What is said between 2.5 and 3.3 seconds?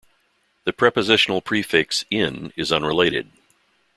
is unrelated.